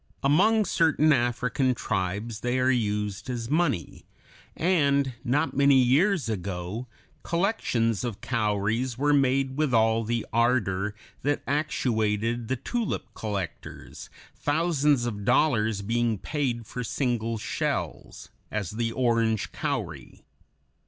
[0.23, 4.03] Among certain African tribes they are used as money,
[4.57, 6.87] and not many years ago
[7.21, 15.05] collections of cowries were made with all the ardor that actuated the tulip collectors, thousands
[15.05, 20.23] of dollars being paid for single shells, as the orange cowry.